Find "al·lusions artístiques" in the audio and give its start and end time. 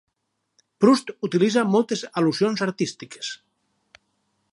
2.21-3.29